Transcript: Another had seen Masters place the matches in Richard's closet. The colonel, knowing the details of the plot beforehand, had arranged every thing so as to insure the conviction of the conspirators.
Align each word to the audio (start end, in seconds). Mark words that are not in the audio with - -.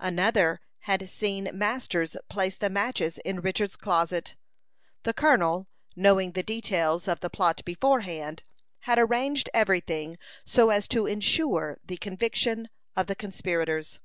Another 0.00 0.62
had 0.88 1.10
seen 1.10 1.50
Masters 1.52 2.16
place 2.30 2.56
the 2.56 2.70
matches 2.70 3.18
in 3.26 3.40
Richard's 3.40 3.76
closet. 3.76 4.36
The 5.02 5.12
colonel, 5.12 5.68
knowing 5.94 6.32
the 6.32 6.42
details 6.42 7.06
of 7.06 7.20
the 7.20 7.28
plot 7.28 7.60
beforehand, 7.66 8.42
had 8.88 8.98
arranged 8.98 9.50
every 9.52 9.80
thing 9.80 10.16
so 10.46 10.70
as 10.70 10.88
to 10.88 11.06
insure 11.06 11.76
the 11.84 11.98
conviction 11.98 12.70
of 12.96 13.06
the 13.06 13.14
conspirators. 13.14 14.00